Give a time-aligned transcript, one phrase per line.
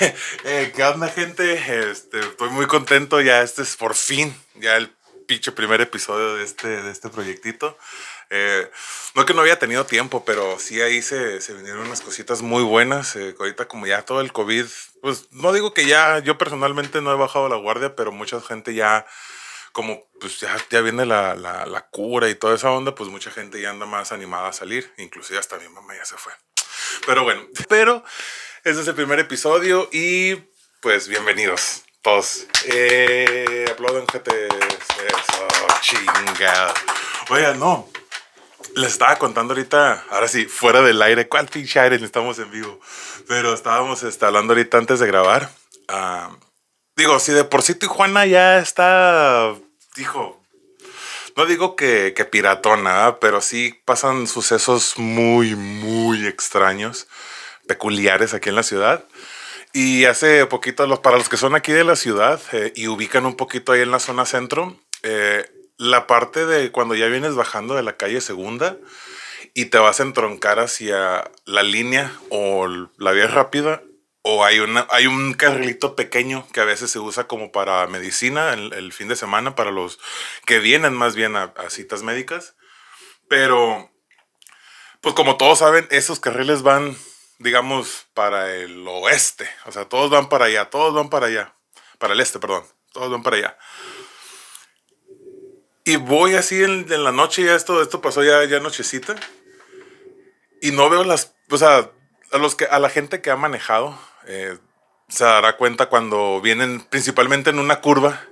[0.44, 1.54] Eh, ¿Qué onda, gente?
[1.90, 3.20] Este, estoy muy contento.
[3.20, 4.90] Ya este es por fin, ya el
[5.26, 7.76] pinche primer episodio de este, de este proyectito.
[8.30, 8.70] Eh,
[9.14, 12.62] no que no había tenido tiempo, pero sí ahí se, se vinieron unas cositas muy
[12.62, 13.16] buenas.
[13.16, 14.66] Eh, ahorita como ya todo el COVID,
[15.02, 18.74] pues no digo que ya, yo personalmente no he bajado la guardia, pero mucha gente
[18.74, 19.06] ya,
[19.72, 23.30] como pues ya, ya viene la, la, la cura y toda esa onda, pues mucha
[23.30, 24.92] gente ya anda más animada a salir.
[24.98, 26.32] Inclusive hasta mi mamá ya se fue.
[27.06, 28.04] Pero bueno, pero
[28.66, 30.34] este es el primer episodio y
[30.80, 32.48] pues bienvenidos todos.
[32.64, 34.48] Eh, aplaudan, gente.
[34.48, 35.46] Eso,
[35.82, 36.74] chingado.
[37.30, 37.88] Oiga, no.
[38.74, 41.28] Les estaba contando ahorita, ahora sí, fuera del aire.
[41.28, 41.94] ¿Cuál pinche aire?
[41.94, 42.80] Estamos en vivo.
[43.28, 45.48] Pero estábamos este, hablando ahorita antes de grabar.
[45.86, 46.36] Ah,
[46.96, 49.54] digo, si de por sí Tijuana ya está,
[49.94, 50.42] dijo,
[51.36, 57.06] no digo que, que piratona, pero sí pasan sucesos muy, muy extraños,
[57.66, 59.04] peculiares aquí en la ciudad.
[59.72, 63.26] Y hace poquito, los, para los que son aquí de la ciudad eh, y ubican
[63.26, 65.44] un poquito ahí en la zona centro, eh,
[65.76, 68.78] la parte de cuando ya vienes bajando de la calle segunda
[69.52, 73.82] y te vas a entroncar hacia la línea o la vía rápida,
[74.22, 78.54] o hay, una, hay un carrilito pequeño que a veces se usa como para medicina
[78.54, 80.00] el, fin de semana, para los
[80.46, 82.56] que vienen más bien a, a citas médicas.
[83.28, 83.90] Pero,
[85.00, 86.96] pues como todos saben, esos carriles van
[87.38, 89.48] digamos, para el oeste.
[89.66, 91.54] O sea, todos van para allá, todos van para allá.
[91.98, 92.64] Para el este, perdón.
[92.92, 93.58] Todos van para allá.
[95.84, 99.14] Y voy así en, en la noche, ya esto, esto pasó ya, ya nochecita.
[100.60, 101.90] Y no veo las, o sea,
[102.32, 104.58] a, los que, a la gente que ha manejado, eh,
[105.08, 108.26] se dará cuenta cuando vienen principalmente en una curva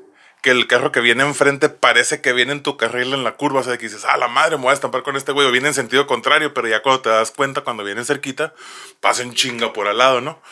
[0.44, 3.60] que el carro que viene enfrente parece que viene en tu carril en la curva,
[3.60, 5.50] o sea, que dices, ah, la madre, me voy a estampar con este güey, o
[5.50, 8.52] viene en sentido contrario, pero ya cuando te das cuenta, cuando viene cerquita,
[9.00, 10.42] pasa en chinga por al lado, ¿no?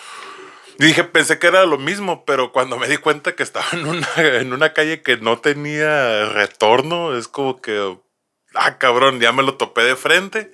[0.79, 4.09] Dije, pensé que era lo mismo, pero cuando me di cuenta que estaba en una,
[4.17, 7.95] en una calle que no tenía retorno, es como que,
[8.55, 10.51] ah, cabrón, ya me lo topé de frente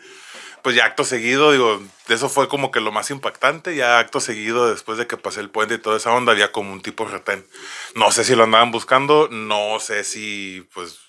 [0.69, 3.75] pues ya acto seguido, digo, eso fue como que lo más impactante.
[3.75, 6.75] Ya acto seguido, después de que pasé el puente y toda esa onda, había como
[6.75, 7.47] un tipo retén.
[7.95, 11.01] No sé si lo andaban buscando, no sé si pues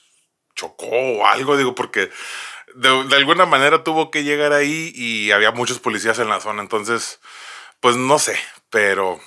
[0.55, 2.09] chocó o algo, digo, porque
[2.73, 6.61] de, de alguna manera tuvo que llegar ahí y había muchos policías en la zona.
[6.61, 7.19] Entonces,
[7.81, 8.39] pues no sé,
[8.69, 9.19] pero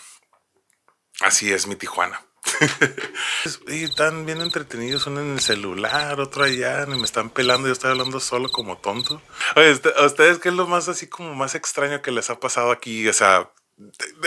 [1.21, 2.23] así es mi Tijuana.
[3.69, 7.73] y están bien entretenidos, uno en el celular, otro allá, y me están pelando, yo
[7.73, 9.23] estoy hablando solo como tonto.
[9.57, 12.73] Oye, ¿a ustedes qué es lo más así como más extraño que les ha pasado
[12.73, 13.09] aquí?
[13.09, 13.51] O sea,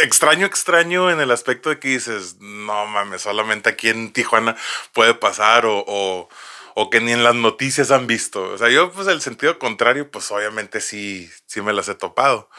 [0.02, 4.56] extraño, extraño en el aspecto de que dices, no mames, solamente aquí en Tijuana
[4.94, 6.30] puede pasar o, o,
[6.76, 8.44] o que ni en las noticias han visto.
[8.54, 12.50] O sea, yo pues el sentido contrario, pues obviamente sí, sí me las he topado.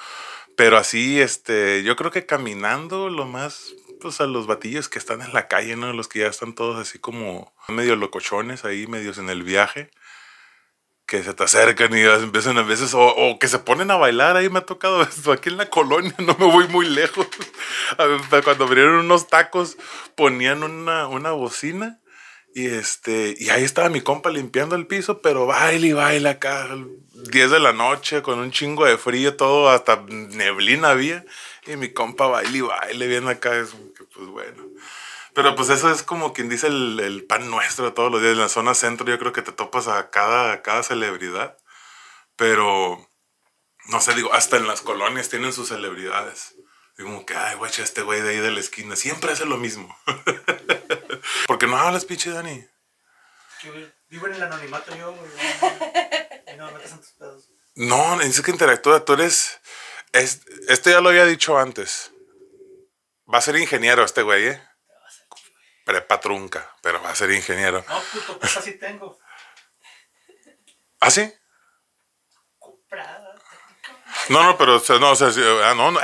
[0.56, 5.23] Pero así, este, yo creo que caminando lo más pues a los batillos que están
[5.23, 5.93] en la calle, ¿no?
[5.93, 9.91] Los que ya están todos así como medio locochones ahí, medios en el viaje,
[11.07, 14.49] que se te acercan y empiezan a veces, o, que se ponen a bailar, ahí
[14.49, 17.27] me ha tocado esto, aquí en la colonia, no me voy muy lejos.
[18.45, 19.77] Cuando abrieron unos tacos,
[20.15, 22.01] ponían una, una bocina.
[22.56, 26.67] Y este, y ahí estaba mi compa limpiando el piso, pero baila y baila acá,
[27.12, 31.22] 10 de la noche, con un chingo de frío, todo, hasta neblina había.
[31.66, 34.62] Y mi compa baile y baile bien acá, es que pues bueno.
[35.34, 38.33] Pero pues eso es como quien dice el, el, pan nuestro todos los días.
[38.33, 41.59] En la zona centro yo creo que te topas a cada, cada celebridad.
[42.37, 43.06] Pero,
[43.89, 46.56] no sé, digo, hasta en las colonias tienen sus celebridades.
[46.97, 49.59] Digo como que, ay, guacha, este güey de ahí de la esquina siempre hace lo
[49.59, 49.95] mismo.
[51.47, 52.67] Porque no hablas, pinche Dani.
[54.09, 55.31] Vivo en el anonimato yo, güey.
[56.57, 57.51] No, no te tus pedos.
[57.75, 59.05] No, necesito que interactúa.
[59.05, 59.61] Tú eres
[60.12, 62.12] es, esto ya lo había dicho antes.
[63.33, 64.63] Va a ser ingeniero este güey, ¿eh?
[65.84, 67.84] Prepa trunca, pero va a ser ingeniero.
[67.89, 69.19] No, puto, pues así tengo.
[71.01, 71.33] ¿Ah, sí?
[72.59, 73.25] Comprada.
[74.28, 75.28] No, no, pero no, o sea,
[75.64, 76.00] ah, no, no,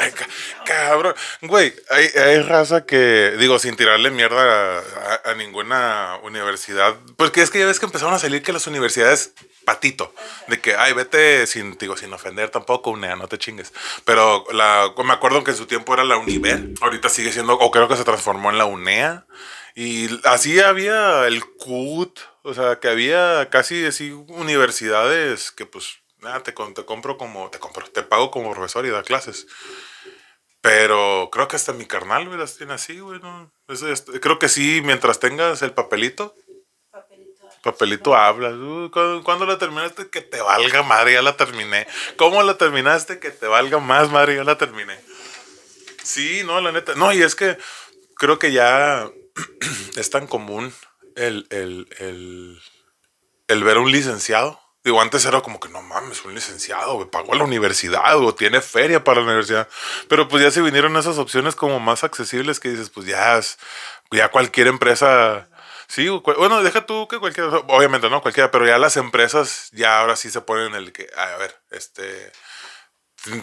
[0.65, 1.15] cabrón.
[1.41, 7.50] Güey, hay, hay, raza que, digo, sin tirarle mierda a, a, ninguna universidad, porque es
[7.50, 10.14] que ya ves que empezaron a salir que las universidades patito,
[10.49, 13.73] de que, ay, vete sin, digo, sin ofender tampoco, UNEA, no te chingues.
[14.05, 17.70] Pero la, me acuerdo que en su tiempo era la UNIVER, ahorita sigue siendo, o
[17.70, 19.26] creo que se transformó en la UNEA.
[19.75, 26.43] Y así había el CUT, o sea, que había casi así universidades que pues, nada,
[26.43, 29.47] te, te compro como, te compro, te pago como profesor y da clases.
[30.61, 33.53] Pero creo que hasta mi carnal, güey, las tiene así, güey, ¿no?
[33.69, 36.35] Eso es, creo que sí, mientras tengas el papelito,
[37.63, 38.55] Papelito hablas.
[38.55, 40.11] Uh, ¿cuándo, ¿Cuándo, la terminaste?
[40.11, 41.87] Que te valga madre, ya la terminé.
[42.17, 43.21] ¿Cómo la terminaste?
[43.21, 44.99] Que te valga más madre, ya la terminé.
[46.03, 46.97] Sí, no, la neta.
[46.97, 47.57] No, y es que
[48.17, 49.09] creo que ya
[49.97, 50.75] es tan común
[51.15, 52.61] el, el, el,
[53.47, 54.61] el ver a un licenciado.
[54.84, 58.61] Digo, antes era como que no mames, un licenciado, güey, pagó la universidad o tiene
[58.61, 59.69] feria para la universidad.
[60.08, 63.40] Pero pues ya se vinieron esas opciones como más accesibles que dices, pues ya,
[64.11, 65.49] ya cualquier empresa.
[65.87, 70.17] Sí, bueno, deja tú que cualquiera, obviamente no cualquiera, pero ya las empresas ya ahora
[70.17, 72.32] sí se ponen el que, a ver, este,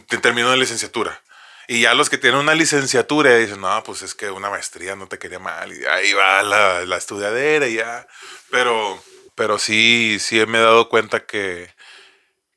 [0.07, 1.21] te terminó de licenciatura.
[1.68, 5.07] Y ya los que tienen una licenciatura dicen, no, pues es que una maestría no
[5.07, 5.71] te quería mal.
[5.71, 8.07] Y ahí va la, la estudiadera y ya.
[8.50, 9.00] Pero,
[9.39, 11.74] pero sí, sí me he dado cuenta que,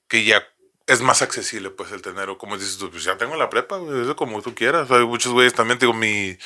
[0.08, 0.44] que ya
[0.88, 3.76] es más accesible, pues, el tener, o como dices tú, pues ya tengo la prepa,
[3.76, 4.90] güey, eso como tú quieras.
[4.90, 6.36] Hay muchos güeyes también, digo, mi,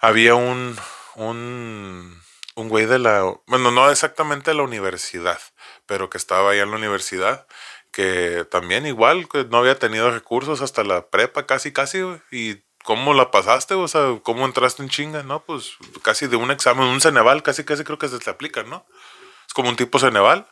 [0.00, 0.78] había un,
[1.16, 2.16] un,
[2.54, 5.40] un güey de la, bueno, no exactamente de la universidad,
[5.86, 7.48] pero que estaba ahí en la universidad,
[7.90, 12.62] que también igual, que no había tenido recursos hasta la prepa, casi, casi, güey, y
[12.84, 13.74] ¿cómo la pasaste?
[13.74, 15.24] O sea, ¿cómo entraste en chinga?
[15.24, 18.62] No, pues casi de un examen, un Ceneval, casi, casi creo que se te aplica,
[18.62, 18.86] ¿no?
[19.52, 20.48] Es como un tipo Ceneval.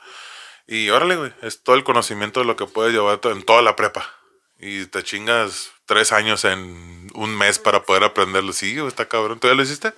[0.66, 3.74] Y órale, güey, es todo el conocimiento de lo que puedes llevar en toda la
[3.74, 4.14] prepa.
[4.58, 8.52] Y te chingas tres años en un mes para poder aprenderlo.
[8.52, 9.40] Sí, güey, está cabrón.
[9.40, 9.94] ¿Tú ya lo hiciste?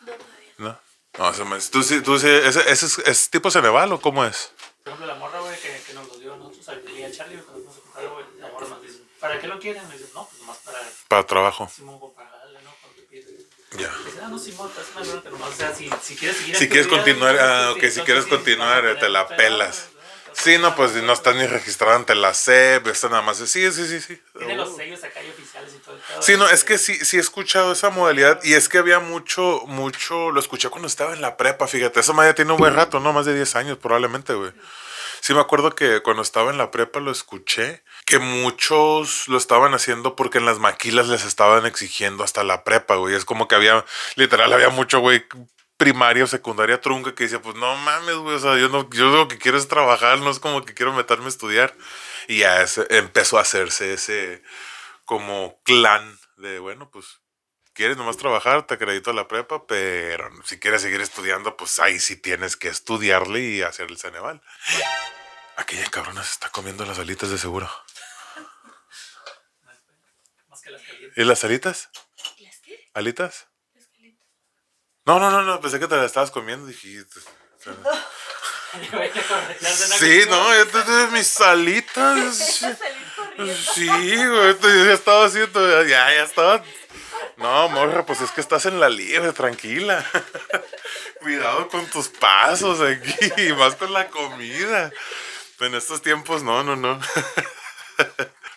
[0.00, 0.80] No, todavía no.
[1.16, 1.58] No.
[1.70, 4.52] ¿Tú sí, tú sí, ese, ese es, es tipo Ceneval o cómo es?
[4.82, 7.38] Por ejemplo, la morra, güey, que, que nos lo dio a nosotros, al día Charlie,
[7.38, 9.86] cuando a comprarlo, güey, la morra nos dice, ¿para qué lo quieren?
[9.86, 11.70] Me dice, no, pues nomás para Para trabajo.
[11.78, 12.74] Como para darle, ¿no?
[12.80, 13.48] Cuando te pide.
[13.76, 13.90] Ya.
[14.22, 17.84] Ah, no, o sea, si, si quieres seguir Si quieres estudiando, continuar, pues, ah, ok,
[17.90, 19.88] si quieres continuar, a te la pelas.
[20.32, 23.38] Sí, no, pues no estás ni registrado ante la SEP, está nada más.
[23.38, 24.22] Sí, sí, sí, sí.
[24.38, 26.22] Tiene los sellos acá y oficiales y todo el.
[26.22, 29.62] Sí, no, es que sí, sí he escuchado esa modalidad y es que había mucho,
[29.66, 33.00] mucho, lo escuché cuando estaba en la prepa, fíjate, eso ya tiene un buen rato,
[33.00, 33.12] ¿no?
[33.12, 34.52] Más de 10 años probablemente, güey.
[35.20, 39.74] Sí me acuerdo que cuando estaba en la prepa lo escuché, que muchos lo estaban
[39.74, 43.14] haciendo porque en las maquilas les estaban exigiendo hasta la prepa, güey.
[43.14, 43.84] Es como que había,
[44.16, 45.24] literal, había mucho, güey,
[45.76, 49.06] primaria o secundaria trunca que decía, pues no mames, güey, o sea, yo, no, yo
[49.10, 51.74] lo que quiero es trabajar, no es como que quiero meterme a estudiar.
[52.26, 54.42] Y ya ese- empezó a hacerse ese
[55.04, 57.20] como clan de, bueno, pues
[57.74, 62.00] quieres nomás trabajar, te acredito a la prepa, pero si quieres seguir estudiando, pues ahí
[62.00, 64.42] sí tienes que estudiarle y hacer el Ceneval.
[65.56, 67.70] Aquella cabrona se está comiendo las alitas de seguro.
[70.48, 71.07] Más que las calientes.
[71.18, 71.90] ¿Y las alitas?
[72.38, 72.88] ¿Las qué?
[72.94, 73.48] ¿Alitas?
[73.74, 73.88] Las.
[75.04, 76.64] No, no, no, no, pensé que te las estabas comiendo.
[76.64, 76.88] Dije,
[79.98, 82.64] sí, no, estas es mis alitas.
[83.74, 86.60] Sí, güey, ya estaba haciendo, ya, ya estaba.
[87.36, 90.04] No, morra, pues es que estás en la libre, tranquila.
[91.20, 94.90] Cuidado con tus pasos aquí, y más con la comida.
[95.60, 97.00] En estos tiempos, no, no, no.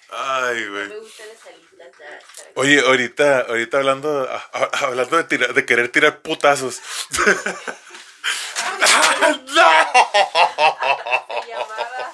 [0.10, 0.88] Ay, güey.
[0.90, 1.78] me gustan las alitas.
[1.78, 2.20] nada, para
[2.51, 6.80] que- Oye, ahorita, ahorita hablando, a- a- hablando de, tirar- de querer tirar putazos.
[11.48, 12.14] llamada.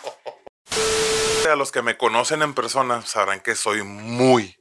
[1.51, 4.57] A los que me conocen en persona sabrán que soy muy,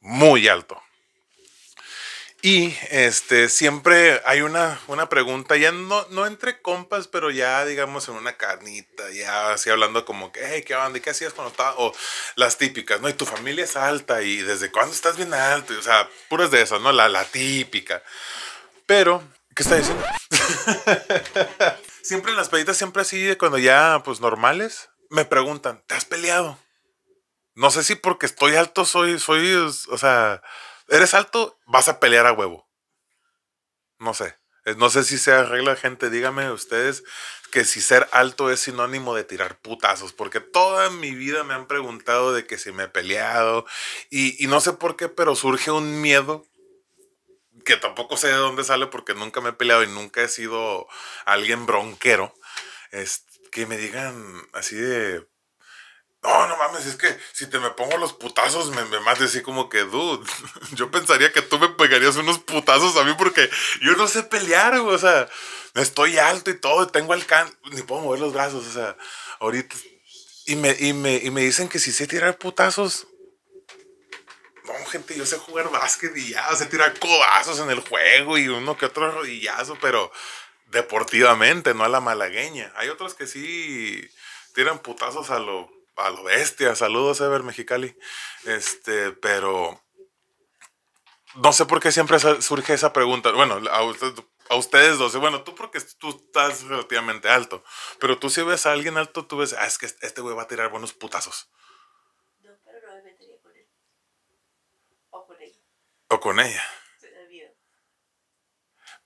[0.00, 0.82] muy alto.
[2.44, 8.08] Y este siempre hay una, una pregunta, ya no, no entre compas, pero ya digamos
[8.08, 10.98] en una carnita, ya así hablando como que, hey, ¿qué onda?
[10.98, 11.76] ¿Y ¿Qué hacías cuando estaba?
[11.78, 11.94] O
[12.34, 13.08] las típicas, ¿no?
[13.08, 16.62] Y tu familia es alta, y desde cuándo estás bien alto, o sea, puras de
[16.62, 16.90] esas, ¿no?
[16.90, 18.02] La, la típica.
[18.86, 19.22] Pero,
[19.54, 20.04] ¿qué está diciendo?
[22.02, 26.06] siempre en las peditas, siempre así, de cuando ya, pues normales, me preguntan, ¿te has
[26.06, 26.58] peleado?
[27.54, 30.42] No sé si porque estoy alto soy, soy, o sea,
[30.88, 32.68] eres alto, vas a pelear a huevo.
[33.98, 34.36] No sé.
[34.64, 36.10] Eh, No sé si sea regla, gente.
[36.10, 37.02] Dígame ustedes
[37.50, 40.12] que si ser alto es sinónimo de tirar putazos.
[40.12, 43.66] Porque toda mi vida me han preguntado de que si me he peleado.
[44.10, 46.46] Y, y no sé por qué, pero surge un miedo
[47.64, 50.86] que tampoco sé de dónde sale porque nunca me he peleado y nunca he sido
[51.24, 52.34] alguien bronquero.
[52.90, 55.26] Es que me digan así de.
[56.22, 59.42] No, no mames, es que si te me pongo los putazos me, me mates así
[59.42, 60.24] como que, dude,
[60.74, 63.50] yo pensaría que tú me pegarías unos putazos a mí porque
[63.80, 65.28] yo no sé pelear, o sea,
[65.74, 68.96] estoy alto y todo, tengo alcance, ni puedo mover los brazos, o sea,
[69.40, 69.74] ahorita,
[70.46, 73.08] y me, y me, y me dicen que si sé tirar putazos,
[74.64, 78.46] no, gente, yo sé jugar básquet y ya, sé tirar codazos en el juego y
[78.46, 80.12] uno que otro rodillazo, pero
[80.66, 82.72] deportivamente, no a la malagueña.
[82.76, 84.08] Hay otros que sí
[84.54, 86.74] tiran putazos a lo, a lo bestia.
[86.74, 87.96] Saludos, Ever Mexicali.
[88.44, 89.80] Este, pero
[91.34, 93.30] no sé por qué siempre surge esa pregunta.
[93.32, 94.12] Bueno, a, usted-
[94.50, 95.16] a ustedes dos.
[95.16, 97.64] Bueno, tú porque tú estás relativamente alto.
[97.98, 100.42] Pero tú si ves a alguien alto, tú ves, ah, es que este güey va
[100.42, 101.50] a tirar buenos putazos.
[102.40, 103.66] No, pero no me metería con él.
[106.20, 106.62] con ella.
[107.00, 107.48] Debido.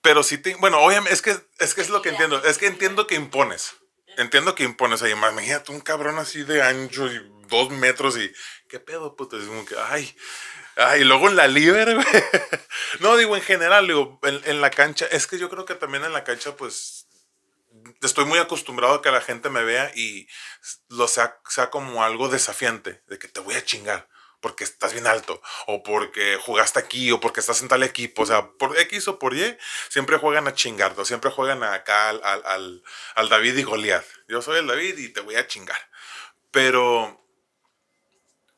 [0.03, 2.67] Pero sí te, bueno, obviamente, es que, es que es lo que entiendo, es que
[2.67, 3.77] entiendo que impones.
[4.17, 8.33] Entiendo que impones ahí, imagínate un cabrón así de ancho y dos metros y,
[8.69, 9.39] ¿qué pedo, puto?
[9.39, 10.17] Es como que, ay,
[10.77, 11.97] ay, y luego en la libre.
[13.01, 16.05] No, digo, en general, digo, en, en la cancha, es que yo creo que también
[16.05, 17.07] en la cancha, pues,
[18.03, 20.27] estoy muy acostumbrado a que la gente me vea y
[20.89, 24.09] lo sea, sea como algo desafiante, de que te voy a chingar
[24.41, 28.27] porque estás bien alto, o porque jugaste aquí, o porque estás en tal equipo, o
[28.27, 29.57] sea, por X o por Y,
[29.89, 32.83] siempre juegan a chingarte, o siempre juegan acá al, al, al,
[33.15, 34.05] al David y Goliat.
[34.29, 35.79] Yo soy el David y te voy a chingar.
[36.51, 37.23] Pero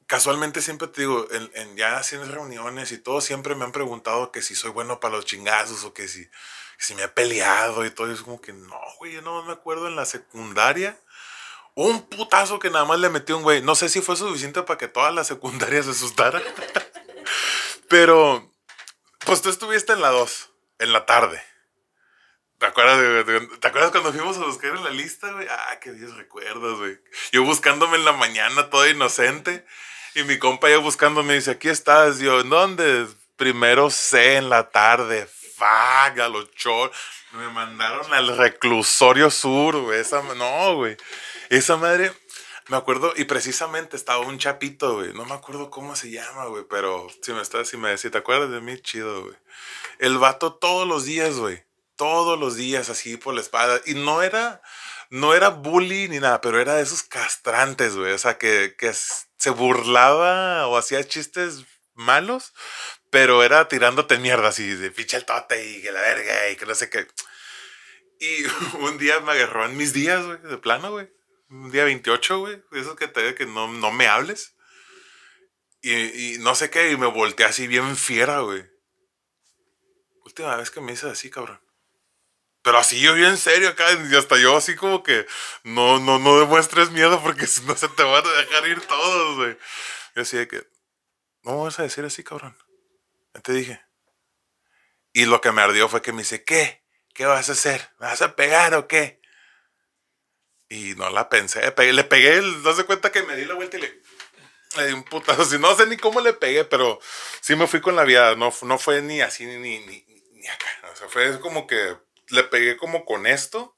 [0.06, 4.32] casualmente siempre te digo, en, en ya haciendo reuniones y todo, siempre me han preguntado
[4.32, 6.28] que si soy bueno para los chingazos o que si,
[6.78, 8.10] si me he peleado y todo.
[8.10, 10.98] Y es como que no, güey, yo no me acuerdo en la secundaria.
[11.80, 13.62] Un putazo que nada más le metió un güey.
[13.62, 16.42] No sé si fue suficiente para que toda la secundaria se asustara.
[17.88, 18.52] Pero,
[19.24, 21.40] pues tú estuviste en la 2, en la tarde.
[22.58, 22.98] ¿Te acuerdas,
[23.60, 25.46] ¿Te acuerdas cuando fuimos a buscar en la lista, güey?
[25.48, 26.98] Ah, qué Dios recuerdas, güey.
[27.30, 29.64] Yo buscándome en la mañana, todo inocente.
[30.16, 32.18] Y mi compa ya buscándome dice, aquí estás.
[32.18, 33.06] Yo, ¿en dónde?
[33.36, 35.28] Primero C en la tarde.
[35.56, 36.90] Fuck, chor.
[37.34, 40.00] Me mandaron al reclusorio sur, güey.
[40.00, 40.96] Esa, no, güey.
[41.50, 42.12] Esa madre,
[42.68, 45.12] me acuerdo, y precisamente estaba un chapito, güey.
[45.14, 46.64] No me acuerdo cómo se llama, güey.
[46.68, 49.36] Pero si me estás, si me si te acuerdas de mí, chido, güey.
[49.98, 51.64] El vato todos los días, güey.
[51.96, 53.80] Todos los días así por la espada.
[53.86, 54.60] Y no era,
[55.10, 58.12] no era bully ni nada, pero era de esos castrantes, güey.
[58.12, 61.64] O sea, que, que se burlaba o hacía chistes
[61.94, 62.52] malos,
[63.10, 66.66] pero era tirándote mierda así, de pinche el tote y que la verga y que
[66.66, 67.06] no sé qué.
[68.20, 68.44] Y
[68.80, 71.08] un día me agarró en mis días, güey, de plano, güey.
[71.50, 72.62] Un día 28, güey.
[72.70, 74.54] de Esos que te que no, no me hables.
[75.80, 78.66] Y, y no sé qué, y me volteé así bien fiera, güey.
[80.24, 81.60] Última vez que me hice así, cabrón.
[82.62, 85.26] Pero así yo bien serio acá, y hasta yo así como que
[85.62, 89.36] no, no, no demuestres miedo porque si no se te van a dejar ir todos,
[89.36, 89.58] güey.
[90.14, 90.66] Yo así de que,
[91.42, 92.56] no vas a decir así, cabrón.
[93.34, 93.80] Ya te dije.
[95.12, 96.84] Y lo que me ardió fue que me dice, ¿qué?
[97.14, 97.90] ¿Qué vas a hacer?
[97.98, 99.17] ¿Me vas a pegar o qué?
[100.68, 103.78] Y no la pensé, pegué- le pegué, no se cuenta que me di la vuelta
[103.78, 104.02] y le,
[104.76, 105.42] le di un putazo.
[105.42, 107.00] así, no sé ni cómo le pegué, pero
[107.40, 108.36] sí me fui con la vida.
[108.36, 109.80] No, no fue ni así ni, ni,
[110.32, 110.66] ni acá.
[110.92, 111.96] O sea, fue como que
[112.28, 113.76] le pegué como con esto,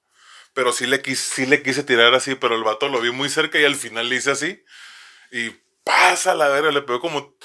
[0.52, 3.28] pero sí le, quise, sí le quise tirar así, pero el vato lo vi muy
[3.28, 4.64] cerca y al final le hice así.
[5.30, 5.50] Y
[5.84, 7.36] pasa la verga, le pegó como,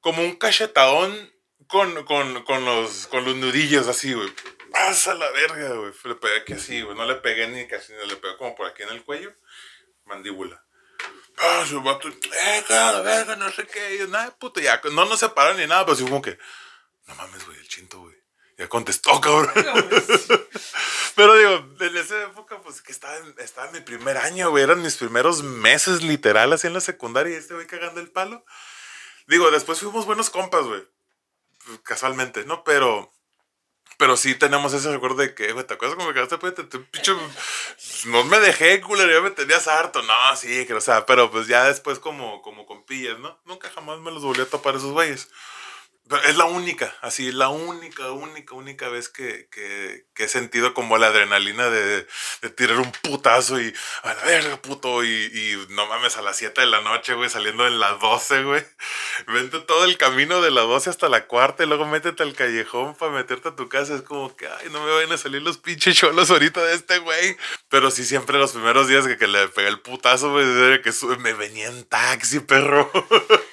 [0.00, 1.32] como un cachetadón
[1.66, 4.32] con, con, con, los, con los nudillos así, güey.
[4.72, 5.92] Pasa la verga, güey.
[6.04, 6.96] Le pegué aquí así, güey.
[6.96, 9.32] No le pegué ni casi, le pegué como por aquí en el cuello.
[10.04, 10.64] Mandíbula.
[11.38, 13.98] Ah, su vato, eh, cara, verga, no sé qué.
[13.98, 14.80] Yo, nada, puto, ya.
[14.92, 16.38] No nos separaron ni nada, pero sí como que,
[17.06, 18.14] no mames, güey, el chinto, güey.
[18.58, 19.50] Ya contestó, cabrón.
[21.16, 24.64] Pero digo, en esa época, pues que estaba en, estaba en mi primer año, güey.
[24.64, 28.44] Eran mis primeros meses literal así en la secundaria y este güey cagando el palo.
[29.26, 30.86] Digo, después fuimos buenos compas, güey.
[31.82, 32.64] Casualmente, ¿no?
[32.64, 33.12] Pero.
[34.02, 36.36] Pero sí tenemos ese recuerdo de que, güey, ¿te acuerdas cómo me cagaste?
[36.36, 36.64] Pues, te,
[38.08, 40.02] no me dejé, culero, ya me tenías harto.
[40.02, 43.38] No, sí, que, o sea, pero pues ya después como, como compillas, ¿no?
[43.44, 45.28] Nunca jamás me los volví a topar esos güeyes.
[46.08, 50.74] Pero es la única, así, la única, única, única vez que, que, que he sentido
[50.74, 52.06] como la adrenalina de,
[52.42, 56.36] de tirar un putazo y a la verga, puto, y, y no mames, a las
[56.36, 58.64] 7 de la noche, güey, saliendo en las 12, güey.
[59.28, 62.96] Vente todo el camino de la 12 hasta la cuarta y luego métete al callejón
[62.96, 63.94] para meterte a tu casa.
[63.94, 66.98] Es como que, ay, no me vayan a salir los pinches cholos ahorita de este
[66.98, 67.36] güey.
[67.68, 71.32] Pero sí, siempre los primeros días que, que le pegué el putazo, güey, que me
[71.32, 72.90] venía en taxi, perro.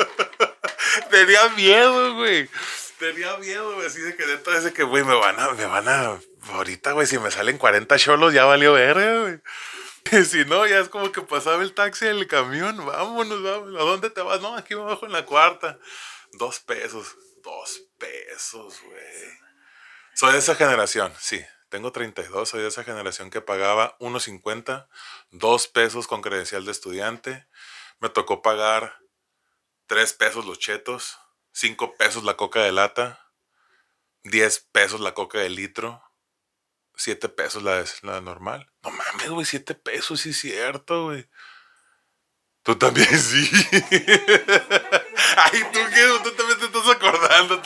[1.10, 2.50] Tenía miedo, güey.
[2.98, 3.88] Tenía miedo, güey.
[3.88, 6.20] Así de que de ese que, güey, me van a, me van a.
[6.52, 9.40] Ahorita, güey, si me salen 40 cholos, ya valió verga, güey.
[10.26, 13.80] Si no, ya es como que pasaba el taxi, el camión, vámonos, vámonos.
[13.80, 14.42] ¿A dónde te vas?
[14.42, 15.78] No, aquí me bajo en la cuarta.
[16.34, 17.16] Dos pesos.
[17.44, 19.40] Dos pesos, güey.
[20.16, 21.46] Soy de esa generación, sí.
[21.70, 24.88] Tengo 32, soy de esa generación que pagaba 1.50,
[25.30, 27.48] dos pesos con credencial de estudiante.
[28.00, 29.00] Me tocó pagar
[29.90, 31.18] 3 pesos los chetos,
[31.52, 33.20] 5 pesos la coca de lata,
[34.24, 36.04] 10 pesos la coca de litro,
[36.96, 38.72] 7 pesos la, la normal.
[38.84, 41.28] No mames, güey, 7 pesos, sí es cierto, güey.
[42.62, 43.50] Tú también sí.
[45.38, 47.62] Ay, tú qué, tú también te estás acordando.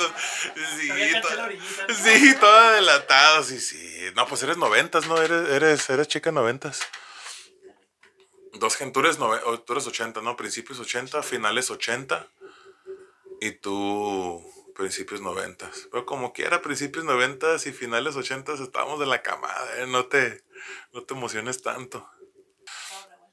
[0.79, 1.93] Sí, Todavía to- caché la orillita, ¿no?
[1.95, 4.11] sí, toda delatada, sí, sí.
[4.15, 5.21] No, pues eres noventas, ¿no?
[5.21, 6.79] Eres, eres, eres chica noventas.
[8.53, 10.35] Dos gen- tú eres, nove- o tú eres 80, ¿no?
[10.35, 12.27] Principios 80, finales 80.
[13.41, 14.43] Y tú
[14.75, 15.87] Principios noventas.
[15.91, 19.85] Pero como quiera, principios noventas y finales ochentas estábamos en la camada, ¿eh?
[19.87, 20.43] No te,
[20.93, 22.09] no te emociones tanto.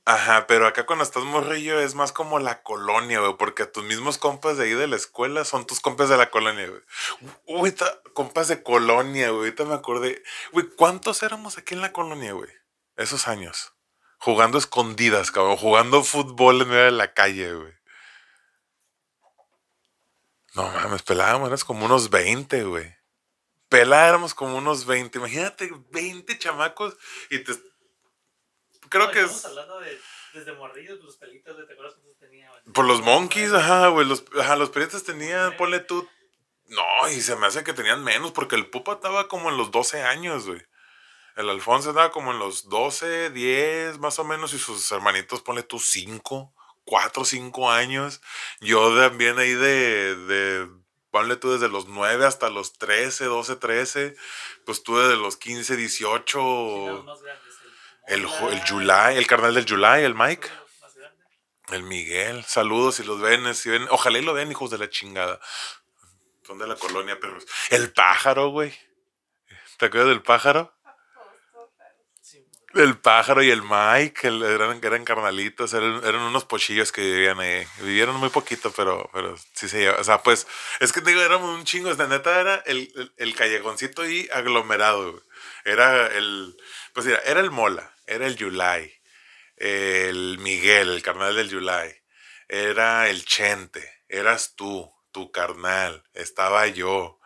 [0.05, 4.19] Ajá, pero acá cuando estás morrillo es más como la colonia, güey, porque tus mismos
[4.19, 6.83] compas de ahí de la escuela son tus compas de la colonia, güey.
[7.47, 7.75] Uy,
[8.13, 10.23] compas de colonia, güey, ahorita me acordé.
[10.53, 12.51] Güey, ¿cuántos éramos aquí en la colonia, güey?
[12.97, 13.73] Esos años.
[14.21, 17.73] Jugando escondidas, cabrón, jugando fútbol en medio de la calle, güey.
[20.55, 22.95] No mames, pelábamos, eras como unos 20, güey.
[23.69, 25.19] Pelá éramos como unos 20.
[25.19, 26.97] Imagínate, 20 chamacos
[27.31, 27.53] y te...
[28.89, 29.45] Creo No, que estamos es...
[29.47, 29.99] hablando de
[30.35, 32.49] desde morrillos, los pelitos, ¿te acuerdas cuántos tenía?
[32.51, 32.63] güey?
[32.73, 34.07] Por los monkeys, ajá, güey.
[34.07, 36.09] Los, ajá, los periodistas tenían, ponle tú.
[36.67, 39.71] No, y se me hace que tenían menos, porque el Pupa estaba como en los
[39.71, 40.63] 12 años, güey.
[41.37, 45.63] El Alfonso estaba como en los 12, 10, más o menos, y sus hermanitos, ponle
[45.63, 48.21] tú 5, 4, 5 años.
[48.61, 50.69] Yo también ahí de, de,
[51.11, 54.17] ponle tú desde los 9 hasta los 13, 12, 13.
[54.67, 56.39] Pues tú desde los 15, 18.
[56.39, 57.55] Sí, los más grandes,
[58.07, 60.49] El, el July, el carnal del July, el Mike.
[61.73, 64.91] El Miguel, saludos si los ven, si ven, ojalá y lo ven, hijos de la
[64.91, 65.41] chingada.
[66.45, 67.47] Son de la colonia, perros.
[67.71, 68.77] El pájaro, güey.
[69.77, 70.75] ¿Te acuerdas del pájaro?
[72.75, 77.67] El pájaro y el Mike, eran, eran carnalitos, eran, unos pochillos que vivían ahí.
[77.81, 79.99] Vivieron muy poquito, pero, pero sí se lleva.
[79.99, 80.47] O sea, pues,
[80.79, 81.93] es que te digo, éramos un chingo.
[81.95, 85.21] De neta era el, el, callejoncito ahí aglomerado.
[85.65, 86.57] Era el,
[86.93, 88.93] pues mira, era el Mola, era el Yulai,
[89.57, 92.03] el Miguel, el carnal del Yulai,
[92.49, 97.21] era el Chente, eras tú, tu carnal, estaba yo,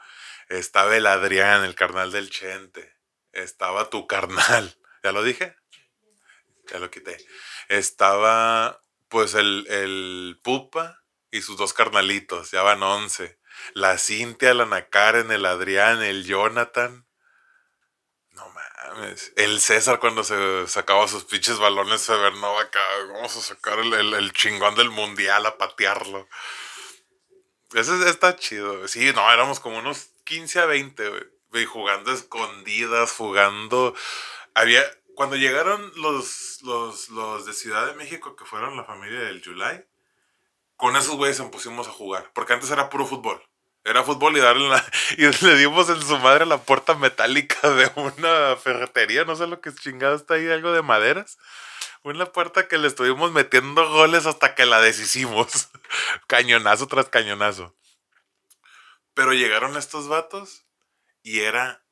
[0.48, 2.92] estaba el Adrián, el carnal del Chente,
[3.32, 5.54] estaba tu carnal, ¿ya lo dije?
[6.72, 7.16] Ya lo quité.
[7.68, 13.38] Estaba, pues, el, el Pupa y sus dos carnalitos, ya van once.
[13.74, 17.06] La Cintia, la Ana Karen, el Adrián, el Jonathan.
[18.30, 19.32] No mames.
[19.36, 22.80] El César cuando se sacaba sus pinches balones Severnova acá.
[23.12, 26.28] Vamos a sacar el, el- chingón del mundial a patearlo.
[27.74, 28.88] Ese es- está chido.
[28.88, 31.64] Sí, no, éramos como unos 15 a 20, güey.
[31.66, 33.94] Jugando escondidas, jugando.
[34.54, 34.82] Había.
[35.14, 39.84] Cuando llegaron los, los, los de Ciudad de México, que fueron la familia del July,
[40.76, 42.32] con esos güeyes nos pusimos a jugar.
[42.34, 43.40] Porque antes era puro fútbol.
[43.84, 44.84] Era fútbol y darle la-
[45.18, 49.60] y le dimos en su madre la puerta metálica de una ferretería, no sé lo
[49.60, 51.38] que es chingado está ahí, algo de maderas.
[52.02, 55.68] Una puerta que le estuvimos metiendo goles hasta que la deshicimos.
[56.26, 57.74] cañonazo tras cañonazo.
[59.14, 60.64] Pero llegaron estos vatos
[61.22, 61.83] y era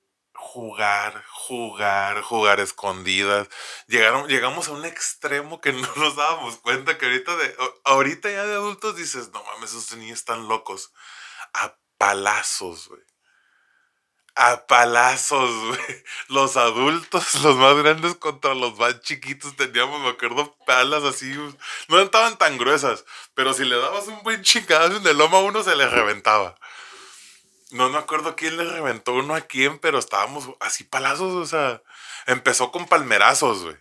[0.42, 3.48] jugar, jugar, jugar escondidas.
[3.87, 8.44] Llegaron, llegamos a un extremo que no nos dábamos cuenta que ahorita de, ahorita ya
[8.44, 10.92] de adultos dices, no mames, esos niños están locos.
[11.55, 13.00] A palazos, güey.
[14.35, 16.05] A palazos, güey.
[16.28, 21.33] Los adultos, los más grandes contra los más chiquitos, teníamos, me acuerdo, palas así.
[21.88, 25.42] No estaban tan gruesas, pero si le dabas un buen chingadazo en el lomo a
[25.42, 26.57] uno, se le reventaba.
[27.72, 31.82] No me acuerdo quién le reventó uno a quién, pero estábamos así palazos, o sea,
[32.26, 33.76] empezó con palmerazos, güey.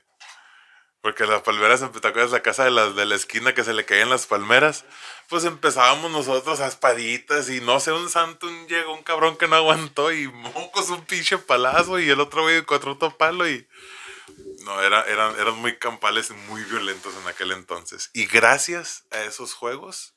[1.02, 3.86] Porque las palmeras, ¿te acuerdas la casa de la, de la esquina que se le
[3.86, 4.86] caían las palmeras?
[5.28, 9.48] Pues empezábamos nosotros a espaditas y no sé, un santo, un llegó un cabrón que
[9.48, 13.68] no aguantó y mocos un pinche palazo y el otro güey con otro palo y...
[14.64, 18.12] No, era, eran, eran muy campales y muy violentos en aquel entonces.
[18.14, 20.14] Y gracias a esos juegos,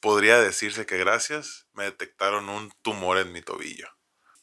[0.00, 3.88] podría decirse que gracias me detectaron un tumor en mi tobillo.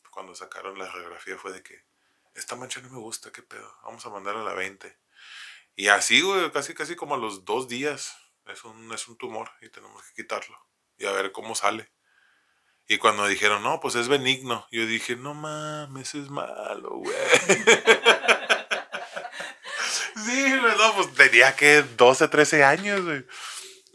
[0.10, 1.84] Cuando sacaron la radiografía fue de que
[2.34, 4.98] esta mancha no me gusta, qué pedo, vamos a mandarla a la 20.
[5.76, 8.15] Y así, güey, casi, casi como a los dos días.
[8.45, 10.58] Es un, es un tumor y tenemos que quitarlo.
[10.98, 11.91] Y a ver cómo sale.
[12.88, 14.65] Y cuando dijeron, no, pues es benigno.
[14.71, 17.15] Yo dije, no mames, es malo, güey.
[20.26, 23.26] sí, no, pues tenía que 12, 13 años, güey.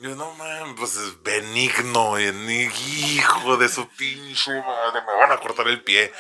[0.00, 2.18] Yo, no mames, pues es benigno.
[2.18, 6.10] Hijo de su pinche madre, me van a cortar el pie.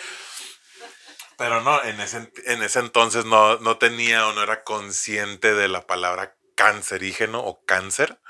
[1.38, 5.68] Pero no, en ese, en ese entonces no, no tenía o no era consciente de
[5.68, 8.20] la palabra cancerígeno o cáncer.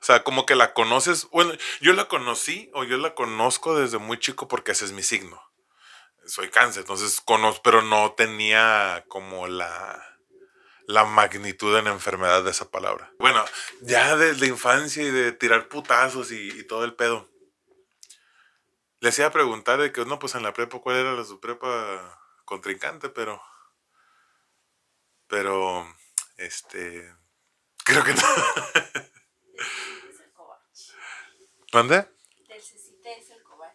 [0.00, 1.28] O sea, como que la conoces.
[1.30, 5.02] Bueno, yo la conocí o yo la conozco desde muy chico porque ese es mi
[5.02, 5.42] signo.
[6.24, 10.05] Soy cáncer, entonces conozco, pero no tenía como la,
[10.86, 13.12] la magnitud en enfermedad de esa palabra.
[13.18, 13.44] Bueno,
[13.82, 17.28] ya desde infancia y de tirar putazos y, y todo el pedo.
[19.00, 21.40] Les iba a preguntar de que, no, pues en la prepa, ¿cuál era la su
[21.40, 23.08] prepa contrincante?
[23.08, 23.42] Pero.
[25.26, 25.86] Pero.
[26.36, 27.12] Este.
[27.84, 28.22] Creo que no.
[28.94, 29.10] El.
[31.72, 32.08] ¿Dónde?
[32.48, 33.74] Del cecite es el cobach.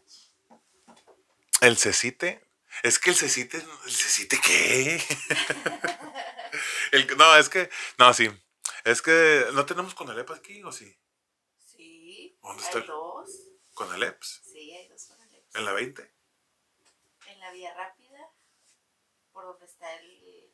[1.62, 2.48] El cecite.
[2.84, 5.04] Es que el cecite, ¿el cecite qué?
[6.92, 8.30] El- no, es que, no, sí.
[8.84, 10.96] Es que no tenemos Conalep aquí, ¿o sí?
[11.58, 12.82] Sí, ¿Dónde hay está?
[12.92, 13.30] dos.
[13.74, 14.42] Conaleps.
[14.44, 15.56] Sí, hay dos Conaleps.
[15.56, 16.14] En la 20.
[17.28, 18.20] En la vía rápida,
[19.32, 20.54] por donde está el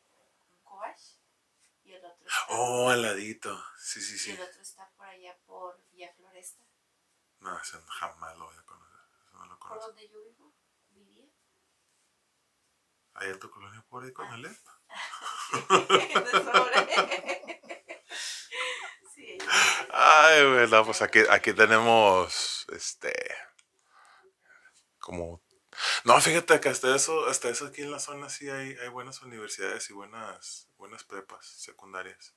[0.63, 1.01] Cobach,
[1.83, 3.63] y el otro está, Oh, al ladito.
[3.79, 4.31] Sí, sí, y sí.
[4.31, 6.65] el otro está por allá por Villa Floresta,
[7.39, 8.99] No, ese jamás lo voy a conocer.
[9.25, 10.53] Eso no lo por donde yo vivo,
[10.89, 11.25] vivía.
[13.13, 14.09] ¿Hay tu colonia por ahí?
[14.09, 14.76] De sobre.
[19.91, 23.13] Ay, no, pues aquí, aquí tenemos, este,
[24.99, 25.41] como,
[26.03, 29.21] no, fíjate que hasta eso, hasta eso aquí en la zona sí hay, hay buenas
[29.21, 32.35] universidades y buenas, buenas prepas secundarias.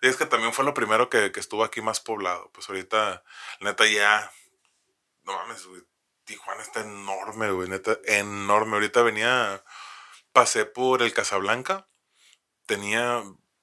[0.00, 2.50] Y es que también fue lo primero que, que estuvo aquí más poblado.
[2.52, 3.24] Pues ahorita,
[3.60, 4.30] neta, ya,
[5.24, 5.82] no mames, güey,
[6.24, 8.74] Tijuana está enorme, güey, neta, enorme.
[8.74, 9.64] Ahorita venía,
[10.32, 11.88] pasé por el Casablanca,
[12.66, 13.22] tenía,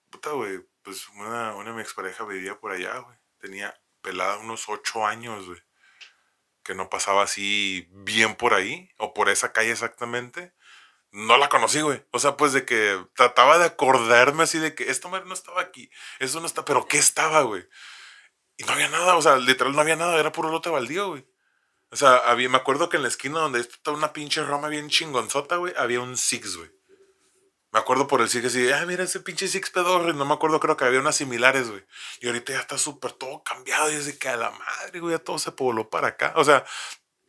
[0.09, 3.17] puta, güey, pues una, una de mi expareja vivía por allá, güey.
[3.39, 5.61] Tenía pelada unos ocho años, güey.
[6.63, 10.53] Que no pasaba así bien por ahí, o por esa calle exactamente.
[11.11, 12.03] No la conocí, güey.
[12.11, 15.61] O sea, pues de que trataba de acordarme así de que esta madre no estaba
[15.61, 15.89] aquí.
[16.19, 17.67] Eso no está, pero ¿qué estaba, güey?
[18.57, 21.25] Y no había nada, o sea, literal no había nada, era puro lote baldío, güey.
[21.95, 24.89] O sea, había, me acuerdo que en la esquina donde está una pinche Roma bien
[24.89, 26.69] chingonzota, güey, había un Six, güey.
[27.71, 30.11] Me acuerdo por el Six así, ah, mira ese pinche Six pedorro.
[30.11, 31.85] No me acuerdo, creo que había unas similares, güey.
[32.19, 33.89] Y ahorita ya está súper todo cambiado.
[33.89, 36.33] Y de que a la madre, güey, ya todo se pobló para acá.
[36.35, 36.65] O sea,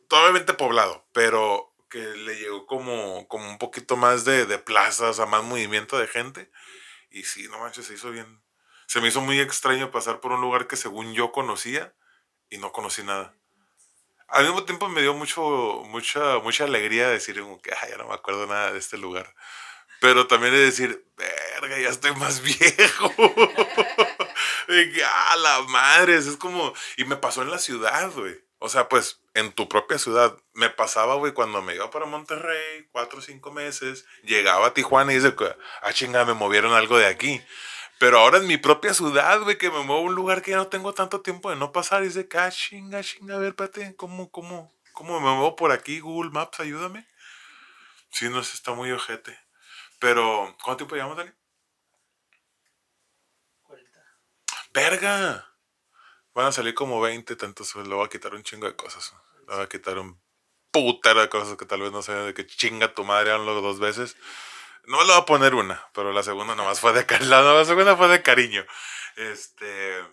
[0.09, 5.27] todavía poblado, pero que le llegó como, como un poquito más de, de plazas, a
[5.27, 6.51] más movimiento de gente.
[7.09, 8.43] Y sí, no manches, se hizo bien.
[8.85, 11.95] Se me hizo muy extraño pasar por un lugar que según yo conocía
[12.49, 13.33] y no conocí nada.
[14.27, 18.07] Al mismo tiempo me dio mucho, mucha, mucha alegría decir como que "Ay, ya no
[18.07, 19.33] me acuerdo nada de este lugar.
[19.99, 23.13] Pero también de decir, verga, ya estoy más viejo.
[24.67, 26.73] de que, ah, la madre, es como...
[26.97, 28.35] Y me pasó en la ciudad, güey.
[28.59, 30.35] O sea, pues, en tu propia ciudad.
[30.53, 35.13] Me pasaba, güey, cuando me iba para Monterrey, cuatro o cinco meses, llegaba a Tijuana
[35.13, 35.33] y dice,
[35.81, 37.41] ah, chinga, me movieron algo de aquí.
[37.99, 40.57] Pero ahora en mi propia ciudad, güey, que me muevo a un lugar que ya
[40.57, 43.95] no tengo tanto tiempo de no pasar, y dice, ah, chinga, chinga, a ver, espérate,
[43.95, 45.99] ¿cómo, cómo, cómo me muevo por aquí?
[45.99, 47.07] Google Maps, ayúdame.
[48.09, 49.37] Sí, no está muy ojete.
[49.99, 51.31] Pero, ¿cuánto tiempo llevamos, Dani?
[53.63, 53.99] 40.
[54.73, 55.53] ¡Verga!
[56.33, 57.75] Van a salir como 20, tantos.
[57.75, 59.13] Le voy a quitar un chingo de cosas.
[59.47, 60.21] Le voy a quitar un
[60.71, 63.79] putero de cosas que tal vez no sé de que chinga tu madre hablo dos
[63.79, 64.15] veces.
[64.87, 67.05] No le voy a poner una, pero la segunda nomás fue de.
[67.25, 68.65] La segunda fue de cariño.
[69.17, 70.03] Este.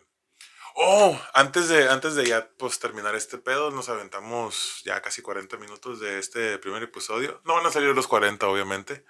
[0.74, 5.56] Oh, antes de, antes de ya pues terminar este pedo, nos aventamos ya casi 40
[5.58, 7.40] minutos de este primer episodio.
[7.44, 9.04] No van a salir los 40, obviamente.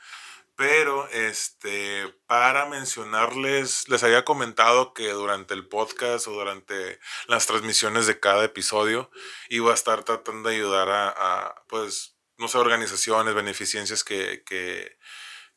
[0.57, 8.07] Pero, este, para mencionarles, les había comentado que durante el podcast o durante las transmisiones
[8.07, 9.11] de cada episodio
[9.49, 14.97] iba a estar tratando de ayudar a, a, pues, no sé, organizaciones, beneficencias que, que,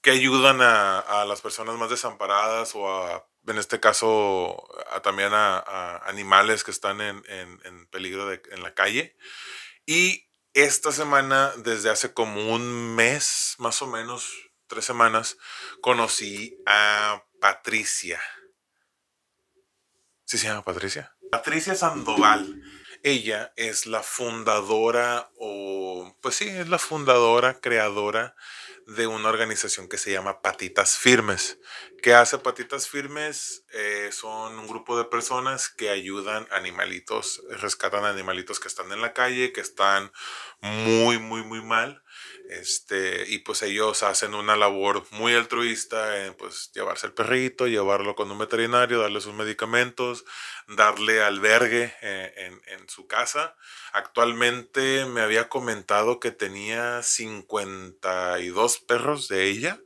[0.01, 5.31] que ayudan a, a, las personas más desamparadas o a, en este caso, a, también
[5.33, 9.17] a, animales que están en, en, en peligro de, en la calle.
[9.85, 14.33] Y esta semana, desde hace como un mes, más o menos,
[14.67, 15.37] tres semanas,
[15.81, 18.21] conocí a Patricia.
[20.25, 21.15] ¿Sí se llama Patricia?
[21.31, 22.61] Patricia Sandoval.
[23.03, 28.35] Ella es la fundadora, o pues sí, es la fundadora, creadora
[28.87, 31.59] de una organización que se llama Patitas Firmes.
[32.01, 33.65] ¿Qué hace Patitas Firmes?
[33.73, 39.13] Eh, son un grupo de personas que ayudan animalitos, rescatan animalitos que están en la
[39.13, 40.11] calle, que están
[40.61, 42.01] muy, muy, muy mal.
[42.49, 48.15] Este, y pues ellos hacen una labor muy altruista en pues llevarse el perrito, llevarlo
[48.15, 50.23] con un veterinario, darle sus medicamentos,
[50.67, 53.55] darle albergue eh, en, en, su casa.
[53.91, 59.81] Actualmente me había comentado que tenía 52 perros de ella.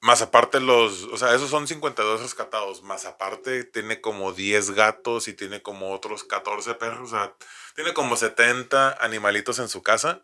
[0.00, 2.82] Más aparte los, o sea, esos son 52 rescatados.
[2.82, 7.12] Más aparte tiene como 10 gatos y tiene como otros 14 perros.
[7.12, 7.34] O sea,
[7.74, 10.22] tiene como 70 animalitos en su casa.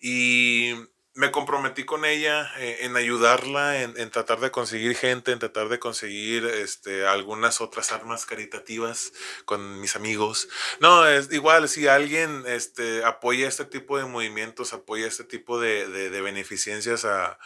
[0.00, 0.74] Y
[1.14, 5.68] me comprometí con ella eh, en ayudarla, en, en, tratar de conseguir gente, en tratar
[5.68, 9.12] de conseguir este, algunas otras armas caritativas
[9.44, 10.48] con mis amigos.
[10.80, 15.88] No, es igual, si alguien este, apoya este tipo de movimientos, apoya este tipo de,
[15.88, 17.38] de, de beneficencias a,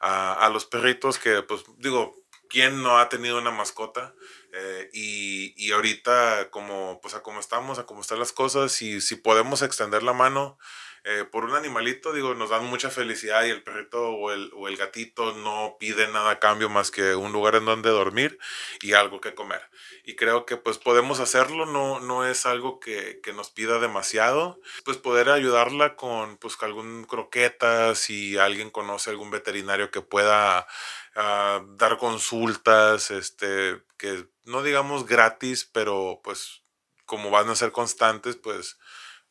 [0.00, 4.14] a, a, los perritos que, pues digo, ¿quién no ha tenido una mascota?
[4.52, 9.00] Eh, y, y, ahorita, como, pues, a cómo estamos, a cómo están las cosas, y
[9.00, 10.58] si podemos extender la mano,
[11.04, 14.68] eh, por un animalito, digo, nos dan mucha felicidad y el perrito o el, o
[14.68, 18.38] el gatito no pide nada a cambio más que un lugar en donde dormir
[18.80, 19.68] y algo que comer.
[20.04, 24.60] Y creo que pues podemos hacerlo, no, no es algo que, que nos pida demasiado,
[24.84, 30.68] pues poder ayudarla con pues algún croqueta, si alguien conoce algún veterinario que pueda
[31.16, 36.62] ah, dar consultas, este, que no digamos gratis, pero pues
[37.06, 38.78] como van a ser constantes, pues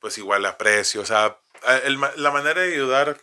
[0.01, 1.37] pues igual aprecio, o sea,
[2.15, 3.17] la manera de ayudar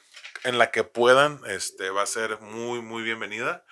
[0.44, 3.64] en la que puedan este, va a ser muy, muy bienvenida.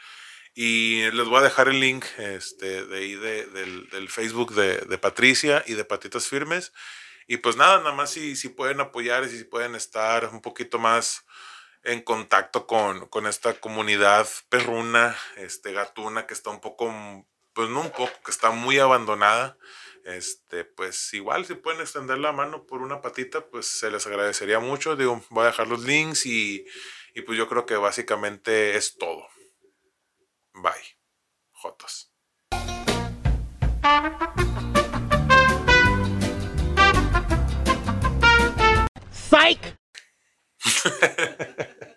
[0.54, 4.98] Y les voy a dejar el link este, de ahí del, del, Facebook de, de,
[4.98, 6.72] Patricia y de Patitas Firmes.
[7.26, 10.78] Y pues nada, nada más si, si pueden apoyar y si pueden estar un poquito
[10.78, 11.26] más
[11.82, 16.92] en contacto con, con esta comunidad perruna, este, gatuna, que está un poco,
[17.52, 19.58] pues no un poco, que está muy abandonada
[20.06, 24.60] este, pues igual si pueden extender la mano por una patita, pues se les agradecería
[24.60, 24.94] mucho.
[24.94, 26.64] Digo, voy a dejar los links y,
[27.14, 29.26] y pues yo creo que básicamente es todo.
[30.54, 30.72] Bye.
[31.50, 32.12] Jotos.
[39.10, 39.76] Psych.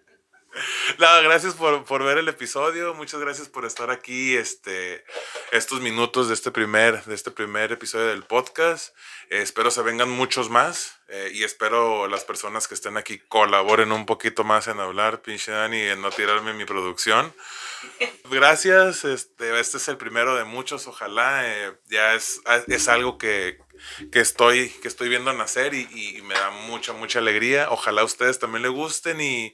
[0.97, 2.93] Nada, gracias por, por, ver el episodio.
[2.93, 5.03] Muchas gracias por estar aquí este,
[5.51, 8.95] estos minutos de este primer, de este primer episodio del podcast.
[9.29, 13.91] Eh, espero se vengan muchos más eh, y espero las personas que estén aquí colaboren
[13.91, 17.33] un poquito más en hablar, pinche Dani, en no tirarme mi producción.
[18.29, 21.47] Gracias, este, este es el primero de muchos, ojalá.
[21.47, 23.59] Eh, ya es, es algo que,
[24.11, 27.69] que estoy, que estoy viendo nacer y, y, me da mucha, mucha alegría.
[27.69, 29.53] Ojalá a ustedes también les gusten y,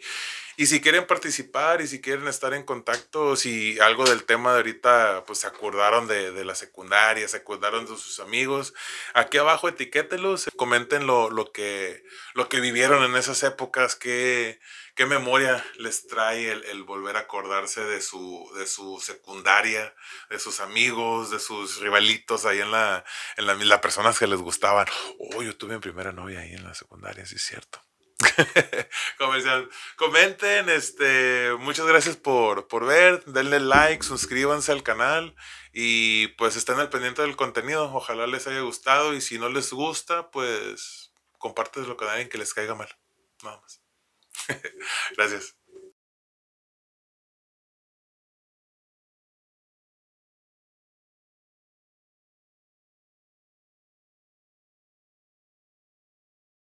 [0.57, 4.57] y si quieren participar y si quieren estar en contacto, si algo del tema de
[4.57, 8.73] ahorita, pues se acordaron de, de la secundaria, se acordaron de sus amigos,
[9.13, 14.59] aquí abajo etiquételos, comenten lo, lo, que, lo que vivieron en esas épocas, qué,
[14.95, 19.93] qué memoria les trae el, el, volver a acordarse de su, de su secundaria,
[20.29, 23.03] de sus amigos, de sus rivalitos ahí en la,
[23.37, 24.87] en la, las personas que les gustaban.
[25.19, 27.81] Oh, yo tuve mi primera novia ahí en la secundaria, sí es cierto.
[29.17, 29.69] Comercial.
[29.97, 35.35] Comenten, este, muchas gracias por, por ver, denle like, suscríbanse al canal
[35.73, 37.93] y pues estén al pendiente del contenido.
[37.93, 42.53] Ojalá les haya gustado y si no les gusta, pues compárteslo con alguien que les
[42.53, 42.89] caiga mal.
[43.43, 43.81] Nada más.
[45.17, 45.55] gracias.